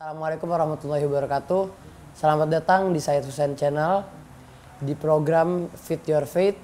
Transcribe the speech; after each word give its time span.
Assalamualaikum 0.00 0.48
warahmatullahi 0.48 1.04
wabarakatuh. 1.04 1.68
Selamat 2.16 2.48
datang 2.48 2.88
di 2.88 3.04
Said 3.04 3.20
Hussein 3.20 3.52
Channel 3.52 4.00
di 4.80 4.96
program 4.96 5.68
Fit 5.76 6.00
Your 6.08 6.24
Faith 6.24 6.56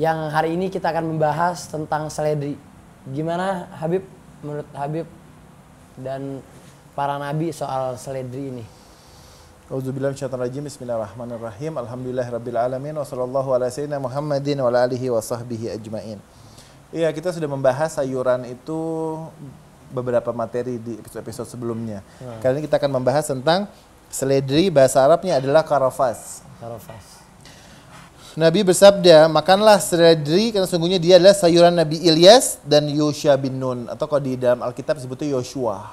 yang 0.00 0.32
hari 0.32 0.56
ini 0.56 0.72
kita 0.72 0.88
akan 0.88 1.12
membahas 1.12 1.68
tentang 1.68 2.08
seledri. 2.08 2.56
Gimana 3.04 3.68
Habib 3.76 4.00
menurut 4.40 4.64
Habib 4.72 5.04
dan 6.00 6.40
para 6.96 7.20
nabi 7.20 7.52
soal 7.52 8.00
seledri 8.00 8.48
ini? 8.48 8.64
Auzubillahi 9.68 10.16
rajim. 10.16 10.64
Bismillahirrahmanirrahim. 10.64 11.76
Alhamdulillahirabbil 11.84 12.56
alamin 12.56 12.96
wa 12.96 13.04
sallallahu 13.04 13.60
ala 13.60 13.68
sayyidina 13.68 14.00
Muhammadin 14.00 14.56
wa 14.64 14.72
alihi 14.72 15.12
wa 15.12 15.20
ajmain. 15.20 16.16
Iya, 16.96 17.12
kita 17.12 17.28
sudah 17.28 17.52
membahas 17.52 18.00
sayuran 18.00 18.48
itu 18.48 18.80
beberapa 19.92 20.30
materi 20.32 20.76
di 20.76 20.96
episode-episode 21.00 21.48
sebelumnya. 21.48 22.04
Hmm. 22.20 22.40
Kali 22.40 22.60
ini 22.60 22.62
kita 22.68 22.76
akan 22.76 22.92
membahas 22.92 23.24
tentang 23.28 23.68
seledri 24.08 24.72
bahasa 24.72 25.04
Arabnya 25.04 25.40
adalah 25.40 25.64
karafas. 25.64 26.44
Karafas. 26.60 27.18
Nabi 28.38 28.62
bersabda, 28.62 29.26
makanlah 29.26 29.82
seledri 29.82 30.54
karena 30.54 30.68
sungguhnya 30.68 31.02
dia 31.02 31.18
adalah 31.18 31.34
sayuran 31.34 31.74
Nabi 31.74 31.98
Ilyas 32.06 32.62
dan 32.62 32.86
Yosha 32.86 33.34
bin 33.34 33.58
Nun 33.58 33.90
atau 33.90 34.06
kalau 34.06 34.22
di 34.22 34.38
dalam 34.38 34.62
Alkitab 34.62 34.94
disebutnya 34.94 35.34
Yoshua. 35.34 35.90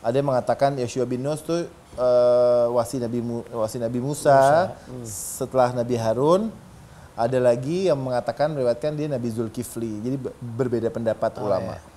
Ada 0.00 0.24
yang 0.24 0.32
mengatakan 0.32 0.72
Yoshua 0.80 1.04
bin 1.04 1.20
Nun 1.20 1.36
itu 1.36 1.68
uh, 2.00 2.72
wasi 2.72 2.96
Nabi 2.96 3.20
wasi 3.52 3.76
Nabi 3.76 4.00
Musa, 4.00 4.32
Musa. 4.32 4.88
Hmm. 4.88 5.04
setelah 5.04 5.68
Nabi 5.76 6.00
Harun 6.00 6.48
ada 7.12 7.36
lagi 7.36 7.92
yang 7.92 8.00
mengatakan 8.00 8.56
meriwayatkan 8.56 8.96
dia 8.96 9.12
Nabi 9.12 9.28
Zulkifli. 9.28 10.00
Jadi 10.00 10.16
berbeda 10.40 10.88
pendapat 10.88 11.36
oh, 11.36 11.44
ulama. 11.44 11.76
Ya. 11.76 11.89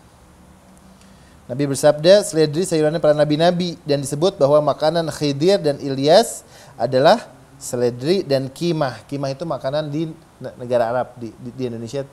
Nabi 1.43 1.67
bersabda, 1.67 2.23
seledri 2.23 2.63
sayurannya 2.63 3.03
para 3.03 3.11
nabi-nabi 3.11 3.75
dan 3.83 3.99
disebut 3.99 4.39
bahwa 4.39 4.71
makanan 4.71 5.11
Khidir 5.11 5.59
dan 5.59 5.75
Ilyas 5.75 6.47
adalah 6.79 7.19
seledri 7.59 8.23
dan 8.23 8.47
kimah. 8.47 9.03
Kimah 9.11 9.35
itu 9.35 9.43
makanan 9.43 9.91
di 9.91 10.07
negara 10.55 10.87
Arab 10.87 11.07
di, 11.19 11.35
di, 11.35 11.49
di 11.51 11.63
Indonesia 11.67 12.07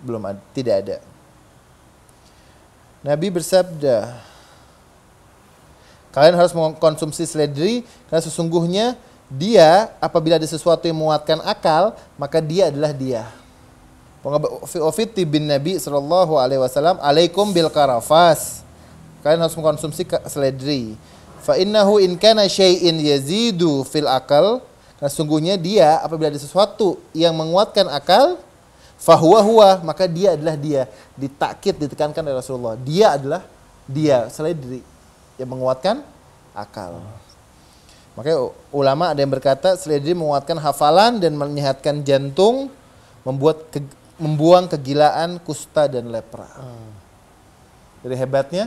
belum 0.00 0.24
ada, 0.24 0.40
tidak 0.56 0.74
ada. 0.80 0.96
Nabi 3.04 3.28
bersabda, 3.28 4.16
kalian 6.12 6.36
harus 6.36 6.52
mengkonsumsi 6.56 7.24
seledri 7.28 7.84
karena 8.08 8.20
sesungguhnya 8.24 8.86
dia 9.28 9.92
apabila 10.00 10.40
ada 10.40 10.48
sesuatu 10.48 10.88
yang 10.88 10.96
menguatkan 10.96 11.40
akal, 11.44 11.96
maka 12.16 12.40
dia 12.40 12.72
adalah 12.72 12.96
dia. 12.96 13.28
Ofiti 14.84 15.24
bin 15.24 15.48
Nabi 15.48 15.80
Sallallahu 15.80 16.36
Alaihi 16.36 16.60
Wasallam, 16.60 17.00
alaikum 17.00 17.48
bil 17.56 17.72
karafas. 17.72 18.68
Kalian 19.20 19.40
harus 19.44 19.56
mengkonsumsi 19.56 20.08
seledri. 20.28 20.96
Fa 21.40 21.56
innahu 21.56 22.00
in 22.00 22.16
kana 22.16 22.48
syai'in 22.48 22.96
yazidu 23.00 23.84
fil 23.88 24.08
akal. 24.08 24.64
Karena 25.00 25.10
sungguhnya 25.12 25.54
dia 25.56 25.96
apabila 26.04 26.28
ada 26.28 26.36
sesuatu 26.36 27.00
yang 27.16 27.32
menguatkan 27.32 27.88
akal, 27.88 28.36
fahuwa 29.00 29.40
huwa, 29.40 29.70
maka 29.80 30.04
dia 30.04 30.36
adalah 30.36 30.56
dia. 30.60 30.84
Ditakit, 31.16 31.80
ditekankan 31.80 32.20
oleh 32.20 32.36
Rasulullah. 32.36 32.76
Dia 32.76 33.16
adalah 33.16 33.42
dia, 33.88 34.28
seledri 34.28 34.84
yang 35.40 35.48
menguatkan 35.48 36.04
akal. 36.52 37.00
Makanya 38.12 38.52
ulama 38.68 39.16
ada 39.16 39.20
yang 39.24 39.32
berkata 39.32 39.80
seledri 39.80 40.12
menguatkan 40.12 40.60
hafalan 40.60 41.16
dan 41.16 41.32
menyehatkan 41.32 42.04
jantung, 42.04 42.68
membuat 43.24 43.72
ke, 43.72 43.80
membuang 44.20 44.68
kegilaan, 44.68 45.40
kusta 45.40 45.88
dan 45.88 46.12
lepra. 46.12 46.44
Hmm. 46.60 46.92
Jadi 48.04 48.14
hebatnya 48.20 48.64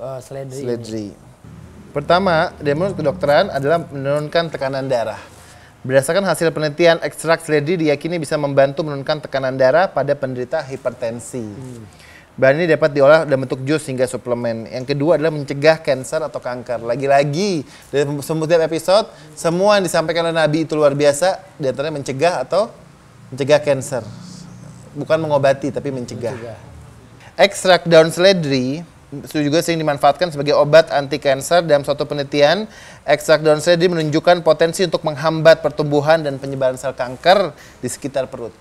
uh, 0.00 0.20
seledri. 0.20 0.60
seledri. 0.62 1.08
Pertama, 1.96 2.52
menurut 2.76 2.96
kedokteran 3.00 3.48
adalah 3.48 3.88
menurunkan 3.88 4.52
tekanan 4.52 4.84
darah. 4.84 5.20
Berdasarkan 5.80 6.26
hasil 6.28 6.50
penelitian, 6.52 7.00
ekstrak 7.00 7.40
seledri 7.40 7.78
diyakini 7.78 8.20
bisa 8.20 8.36
membantu 8.36 8.82
menurunkan 8.84 9.22
tekanan 9.24 9.56
darah 9.56 9.88
pada 9.88 10.12
penderita 10.12 10.60
hipertensi. 10.60 11.40
Hmm. 11.40 11.86
Bahan 12.36 12.60
ini 12.60 12.68
dapat 12.68 12.92
diolah 12.92 13.24
dalam 13.24 13.48
bentuk 13.48 13.64
jus 13.64 13.80
hingga 13.88 14.04
suplemen. 14.04 14.68
Yang 14.68 14.92
kedua 14.92 15.16
adalah 15.16 15.32
mencegah 15.32 15.80
kanker 15.80 16.20
atau 16.20 16.36
kanker. 16.36 16.84
Lagi-lagi 16.84 17.64
dari 17.88 18.04
setiap 18.04 18.68
episode, 18.68 19.08
semua 19.32 19.80
yang 19.80 19.88
disampaikan 19.88 20.28
oleh 20.28 20.36
Nabi 20.36 20.68
itu 20.68 20.76
luar 20.76 20.92
biasa. 20.92 21.40
Di 21.56 21.64
antaranya 21.72 21.96
mencegah 21.96 22.44
atau 22.44 22.68
mencegah 23.32 23.56
kanker. 23.64 24.04
Bukan 24.92 25.16
mengobati, 25.16 25.72
tapi 25.72 25.88
mencegah. 25.88 26.36
mencegah. 26.36 26.60
Ekstrak 27.40 27.88
daun 27.88 28.12
seledri 28.12 28.84
juga 29.30 29.62
sering 29.62 29.78
dimanfaatkan 29.78 30.34
sebagai 30.34 30.58
obat 30.58 30.90
anti 30.90 31.22
kanker 31.22 31.62
dalam 31.62 31.86
suatu 31.86 32.06
penelitian. 32.06 32.66
Ekstrak 33.06 33.46
daun 33.46 33.62
seledri 33.62 33.86
menunjukkan 33.90 34.42
potensi 34.42 34.82
untuk 34.82 35.06
menghambat 35.06 35.62
pertumbuhan 35.62 36.22
dan 36.26 36.42
penyebaran 36.42 36.74
sel 36.74 36.94
kanker 36.94 37.54
di 37.78 37.88
sekitar 37.88 38.26
perut. 38.26 38.54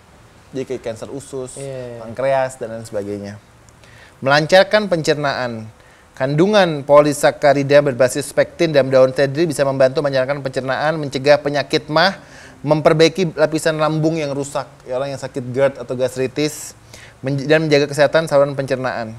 Jadi 0.53 0.63
kayak 0.69 0.81
kanker 0.93 1.09
usus, 1.11 1.57
yeah. 1.57 1.99
pankreas 1.99 2.55
dan 2.61 2.71
lain 2.71 2.85
sebagainya 2.85 3.41
melancarkan 4.23 4.87
pencernaan. 4.87 5.67
Kandungan 6.15 6.87
polisakarida 6.87 7.83
berbasis 7.83 8.31
spektin 8.31 8.71
dalam 8.71 8.87
daun 8.87 9.11
seledri 9.11 9.51
bisa 9.51 9.67
membantu 9.67 9.99
melancarkan 9.99 10.39
pencernaan, 10.39 10.95
mencegah 10.95 11.43
penyakit 11.43 11.91
mah, 11.91 12.15
memperbaiki 12.63 13.35
lapisan 13.35 13.75
lambung 13.75 14.15
yang 14.15 14.31
rusak, 14.31 14.63
ya 14.87 14.95
orang 14.95 15.11
yang 15.11 15.19
sakit 15.19 15.43
GERD 15.51 15.73
atau 15.75 15.91
gastritis, 15.99 16.71
dan 17.19 17.67
menjaga 17.67 17.91
kesehatan 17.91 18.31
saluran 18.31 18.55
pencernaan. 18.55 19.11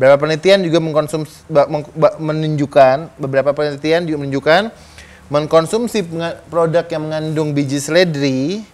Beberapa 0.00 0.16
penelitian 0.24 0.64
juga 0.64 0.80
mengkonsumsi, 0.80 1.44
menunjukkan, 2.16 3.20
beberapa 3.20 3.52
penelitian 3.52 4.08
juga 4.08 4.24
menunjukkan 4.24 4.62
mengkonsumsi 5.28 6.08
produk 6.48 6.88
yang 6.88 7.04
mengandung 7.04 7.52
biji 7.52 7.76
seledri 7.76 8.64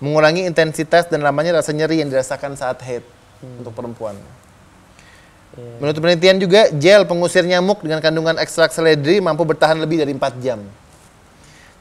mengurangi 0.00 0.48
intensitas 0.48 1.04
dan 1.12 1.20
lamanya 1.20 1.60
rasa 1.60 1.76
nyeri 1.76 2.00
yang 2.00 2.08
dirasakan 2.08 2.56
saat 2.56 2.80
haid 2.80 3.04
hmm. 3.44 3.60
untuk 3.60 3.76
perempuan. 3.76 4.16
Yeah. 5.52 5.76
Menurut 5.84 6.00
penelitian 6.00 6.40
juga, 6.40 6.72
gel 6.72 7.04
pengusir 7.04 7.44
nyamuk 7.44 7.84
dengan 7.84 8.00
kandungan 8.00 8.40
ekstrak 8.40 8.72
seledri 8.72 9.20
mampu 9.20 9.44
bertahan 9.44 9.76
lebih 9.76 10.00
dari 10.00 10.16
4 10.16 10.40
jam. 10.40 10.64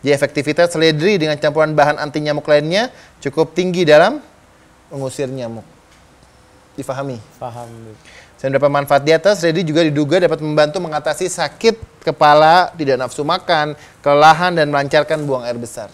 Jadi 0.03 0.11
efektivitas 0.11 0.75
seledri 0.75 1.15
dengan 1.15 1.39
campuran 1.39 1.71
bahan 1.71 2.03
anti 2.03 2.19
nyamuk 2.19 2.43
lainnya 2.51 2.91
cukup 3.23 3.55
tinggi 3.55 3.87
dalam 3.87 4.19
mengusir 4.91 5.31
nyamuk. 5.31 5.63
Difahami? 6.75 7.19
Paham. 7.39 7.67
Selain 8.39 8.55
dapat 8.55 8.71
manfaat 8.71 9.03
di 9.03 9.11
atas, 9.11 9.43
seledri 9.43 9.67
juga 9.67 9.83
diduga 9.83 10.23
dapat 10.23 10.39
membantu 10.39 10.79
mengatasi 10.79 11.27
sakit 11.27 11.75
kepala, 12.07 12.71
tidak 12.79 12.95
nafsu 12.95 13.27
makan, 13.27 13.75
kelelahan, 13.99 14.55
dan 14.55 14.71
melancarkan 14.71 15.27
buang 15.27 15.43
air 15.43 15.59
besar 15.59 15.91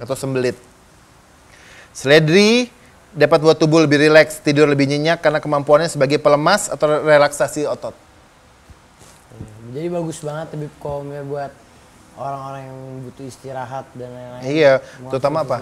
atau 0.00 0.16
sembelit. 0.16 0.56
Seledri 1.92 2.72
dapat 3.12 3.44
buat 3.44 3.60
tubuh 3.60 3.84
lebih 3.84 4.08
rileks, 4.08 4.40
tidur 4.40 4.64
lebih 4.64 4.88
nyenyak 4.88 5.20
karena 5.20 5.36
kemampuannya 5.36 5.92
sebagai 5.92 6.16
pelemas 6.16 6.72
atau 6.72 6.88
relaksasi 7.04 7.68
otot. 7.68 7.92
Jadi 9.72 9.88
bagus 9.92 10.24
banget 10.24 10.48
tapi 10.56 10.66
komir 10.80 11.24
buat 11.28 11.52
orang-orang 12.16 12.62
yang 12.68 12.78
butuh 13.08 13.24
istirahat 13.24 13.86
dan 13.96 14.08
lain-lain. 14.12 14.42
Iya, 14.44 14.72
terutama 15.08 15.44
apa? 15.44 15.56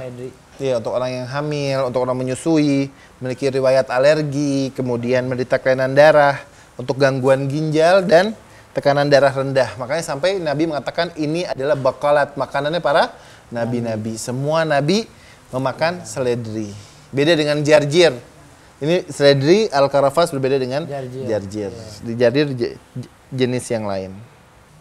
Iya, 0.61 0.77
untuk 0.83 0.93
orang 0.93 1.11
yang 1.11 1.27
hamil, 1.31 1.79
untuk 1.89 2.01
orang 2.05 2.17
menyusui, 2.21 2.93
memiliki 3.23 3.49
riwayat 3.49 3.89
alergi, 3.89 4.75
kemudian 4.77 5.25
menderita 5.25 5.57
kelainan 5.57 5.97
darah, 5.97 6.37
untuk 6.77 7.01
gangguan 7.01 7.49
ginjal 7.49 8.05
dan 8.05 8.37
tekanan 8.73 9.09
darah 9.09 9.33
rendah. 9.33 9.77
Makanya 9.77 10.05
sampai 10.05 10.41
Nabi 10.41 10.69
mengatakan 10.69 11.13
ini 11.17 11.45
adalah 11.45 11.77
bakalat 11.77 12.37
makanannya 12.39 12.81
para 12.81 13.13
nabi-nabi. 13.51 14.15
Semua 14.17 14.63
nabi 14.63 15.05
memakan 15.51 16.07
seledri. 16.07 16.71
Beda 17.11 17.35
dengan 17.35 17.59
jarjir. 17.61 18.15
Ini 18.81 19.13
seledri 19.13 19.69
al-karafas 19.69 20.33
berbeda 20.33 20.57
dengan 20.57 20.89
jarjir. 20.89 21.25
jarjir. 21.29 21.71
Di 22.01 22.13
jarjir 22.17 22.47
jenis 23.29 23.65
yang 23.69 23.85
lain. 23.85 24.30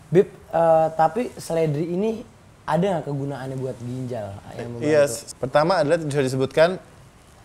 Bib, 0.10 0.28
uh, 0.50 0.90
tapi 0.98 1.30
seledri 1.38 1.86
ini 1.86 2.26
ada 2.66 2.98
nggak 2.98 3.06
kegunaannya 3.10 3.58
buat 3.58 3.78
ginjal 3.82 4.30
yang 4.58 4.70
Yes. 4.82 5.34
Pertama 5.38 5.82
adalah 5.82 6.02
sudah 6.02 6.26
disebutkan 6.26 6.70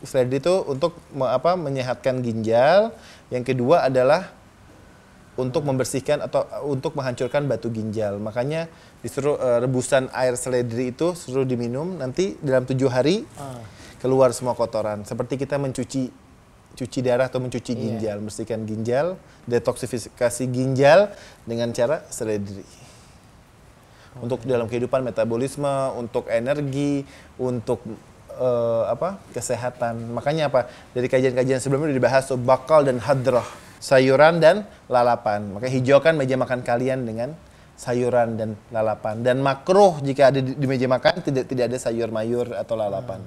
seledri 0.05 0.41
itu 0.41 0.55
untuk 0.69 0.97
apa 1.25 1.57
menyehatkan 1.57 2.21
ginjal. 2.21 2.93
Yang 3.33 3.57
kedua 3.57 3.89
adalah 3.89 4.33
untuk 5.35 5.67
membersihkan 5.67 6.23
atau 6.25 6.47
untuk 6.65 6.95
menghancurkan 6.95 7.45
batu 7.49 7.73
ginjal. 7.73 8.17
Makanya 8.21 8.69
disuruh 9.01 9.37
uh, 9.37 9.59
rebusan 9.61 10.09
air 10.13 10.37
seledri 10.37 10.93
itu 10.93 11.13
suruh 11.13 11.45
diminum 11.45 12.01
nanti 12.01 12.37
dalam 12.41 12.65
tujuh 12.65 12.89
hari. 12.89 13.25
Uh 13.37 13.85
keluar 14.05 14.37
semua 14.37 14.53
kotoran. 14.53 15.01
Seperti 15.09 15.41
kita 15.41 15.57
mencuci 15.57 16.13
cuci 16.75 17.01
darah 17.01 17.31
atau 17.31 17.39
mencuci 17.39 17.73
iya. 17.75 17.81
ginjal, 17.81 18.17
yeah. 18.19 18.25
bersihkan 18.27 18.61
ginjal, 18.67 19.07
detoksifikasi 19.47 20.45
ginjal 20.51 21.15
dengan 21.47 21.71
cara 21.71 22.03
seledri. 22.11 22.67
Okay. 22.67 24.23
Untuk 24.23 24.43
dalam 24.47 24.67
kehidupan 24.67 25.03
metabolisme, 25.03 25.95
untuk 25.99 26.27
energi, 26.31 27.07
untuk 27.39 27.83
uh, 28.39 28.91
apa? 28.91 29.23
kesehatan. 29.31 30.15
Makanya 30.15 30.51
apa? 30.51 30.71
Dari 30.95 31.07
kajian-kajian 31.07 31.63
sebelumnya 31.63 31.95
sudah 31.95 31.99
dibahas 31.99 32.23
so, 32.27 32.35
bakal 32.39 32.83
dan 32.83 32.99
hadrah, 32.99 33.47
sayuran 33.79 34.43
dan 34.43 34.67
lalapan. 34.91 35.55
Maka 35.55 35.71
hijaukan 35.71 36.15
meja 36.19 36.35
makan 36.39 36.63
kalian 36.63 37.07
dengan 37.07 37.35
sayuran 37.75 38.39
dan 38.39 38.51
lalapan 38.71 39.27
dan 39.27 39.43
makruh 39.43 39.99
jika 39.99 40.31
ada 40.31 40.39
di, 40.39 40.55
di 40.55 40.67
meja 40.67 40.87
makan 40.87 41.27
tidak 41.27 41.51
tidak 41.51 41.75
ada 41.75 41.79
sayur 41.79 42.07
mayur 42.15 42.55
atau 42.55 42.79
lalapan. 42.79 43.19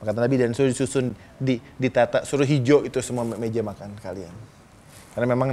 Maka 0.00 0.10
Nabi 0.12 0.36
dan 0.36 0.50
suruh 0.52 0.68
disusun 0.68 1.12
di 1.36 1.58
ditata 1.78 2.22
suruh 2.22 2.44
hijau 2.44 2.82
itu 2.82 2.98
semua 3.00 3.24
me- 3.24 3.38
meja 3.38 3.62
makan 3.62 3.94
kalian. 3.98 4.32
Karena 5.14 5.26
memang 5.30 5.48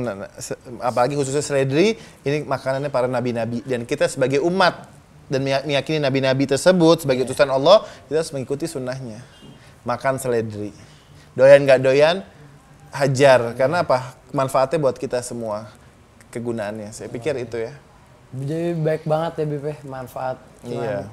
apalagi 0.81 1.13
khususnya 1.13 1.45
seledri 1.45 1.93
ini 2.25 2.41
makanannya 2.43 2.89
para 2.89 3.05
nabi-nabi 3.05 3.61
dan 3.61 3.85
kita 3.85 4.09
sebagai 4.09 4.41
umat 4.41 4.89
dan 5.29 5.45
meya- 5.45 5.63
meyakini 5.63 6.01
nabi-nabi 6.01 6.49
tersebut 6.49 7.05
sebagai 7.05 7.29
utusan 7.29 7.47
Allah 7.47 7.85
kita 8.09 8.25
harus 8.25 8.33
mengikuti 8.33 8.65
sunnahnya. 8.65 9.21
Makan 9.85 10.17
seledri. 10.17 10.73
Doyan 11.31 11.63
nggak 11.63 11.79
doyan 11.79 12.25
hajar 12.91 13.53
karena 13.55 13.85
apa? 13.85 14.17
Manfaatnya 14.33 14.81
buat 14.81 14.97
kita 14.97 15.21
semua 15.21 15.69
kegunaannya. 16.29 16.91
Saya 16.91 17.07
pikir 17.07 17.38
itu 17.38 17.55
ya. 17.61 17.73
Jadi 18.31 18.79
baik 18.79 19.03
banget 19.03 19.43
ya 19.43 19.45
Bip 19.45 19.63
ya, 19.63 19.75
manfaat 19.83 20.38
Iya. 20.63 21.03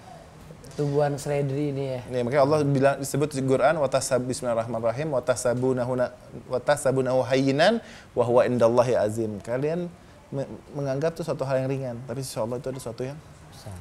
Tumbuhan 0.78 1.18
seledri 1.18 1.74
ini 1.74 1.98
ya. 1.98 2.00
Nih, 2.06 2.22
makanya 2.22 2.46
Allah 2.46 2.58
bilang 2.62 2.96
disebut 3.02 3.34
di 3.34 3.42
Quran 3.42 3.82
watasab 3.82 4.22
bismillahirrahmanirrahim 4.22 5.10
watasabunahu 5.10 5.98
watasabunahu 6.46 7.26
hayyinan 7.26 7.82
wa 8.14 8.22
huwa 8.22 8.46
indallahi 8.46 8.94
azim. 8.94 9.42
Kalian 9.42 9.90
me- 10.30 10.46
menganggap 10.78 11.18
itu 11.18 11.26
suatu 11.26 11.42
hal 11.42 11.66
yang 11.66 11.68
ringan, 11.68 11.96
tapi 12.06 12.22
insya 12.22 12.46
Allah 12.46 12.62
itu 12.62 12.70
ada 12.70 12.78
sesuatu 12.78 13.02
yang 13.02 13.18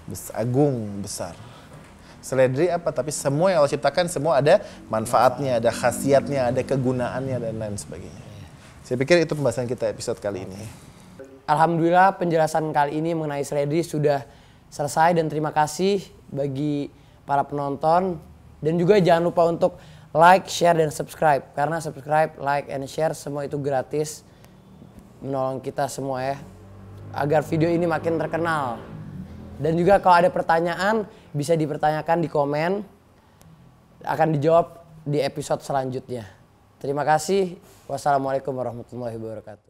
besar, 0.09 0.33
agung, 0.33 0.75
besar. 1.05 1.37
Seledri 2.17 2.73
apa? 2.73 2.89
Tapi 2.89 3.13
semua 3.13 3.53
yang 3.53 3.61
Allah 3.61 3.71
ciptakan 3.77 4.09
semua 4.09 4.41
ada 4.41 4.65
manfaatnya, 4.89 5.61
ada 5.61 5.69
khasiatnya, 5.69 6.49
ada 6.49 6.65
kegunaannya 6.65 7.37
dan 7.37 7.53
lain 7.61 7.77
sebagainya. 7.77 8.25
Saya 8.81 8.97
pikir 8.97 9.21
itu 9.21 9.37
pembahasan 9.37 9.69
kita 9.69 9.85
episode 9.85 10.17
kali 10.17 10.49
ini. 10.49 10.57
Alhamdulillah 11.45 12.17
penjelasan 12.17 12.73
kali 12.73 12.97
ini 12.97 13.13
mengenai 13.13 13.45
seledri 13.45 13.85
sudah 13.85 14.25
selesai 14.73 15.13
dan 15.13 15.29
terima 15.29 15.53
kasih 15.53 16.16
bagi 16.31 16.91
para 17.27 17.43
penonton 17.43 18.17
dan 18.59 18.73
juga 18.75 18.97
jangan 18.97 19.29
lupa 19.29 19.43
untuk 19.47 19.77
like, 20.15 20.47
share 20.49 20.75
dan 20.77 20.89
subscribe 20.89 21.43
karena 21.53 21.77
subscribe, 21.83 22.35
like, 22.39 22.67
and 22.71 22.87
share 22.89 23.13
semua 23.13 23.45
itu 23.45 23.59
gratis 23.59 24.23
menolong 25.21 25.61
kita 25.61 25.89
semua 25.89 26.21
ya 26.21 26.37
agar 27.15 27.41
video 27.41 27.71
ini 27.71 27.89
makin 27.89 28.21
terkenal 28.21 28.77
dan 29.57 29.73
juga 29.73 29.97
kalau 29.97 30.21
ada 30.21 30.29
pertanyaan 30.29 31.09
bisa 31.33 31.57
dipertanyakan 31.57 32.21
di 32.21 32.29
komen 32.29 32.85
akan 34.05 34.27
dijawab 34.37 34.85
di 35.07 35.23
episode 35.23 35.65
selanjutnya. 35.65 36.27
Terima 36.77 37.01
kasih. 37.01 37.57
Wassalamualaikum 37.89 38.53
warahmatullahi 38.53 39.17
wabarakatuh. 39.17 39.66